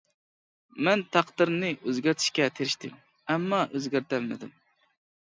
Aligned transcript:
مەن 0.85 1.01
تەقدىرنى 1.15 1.69
ئۆزگەرتىشكە 1.89 2.47
تىرىشتىم، 2.61 2.97
ئەمما 3.35 3.61
ئۆزگەرتەلمىدىم. 3.77 4.57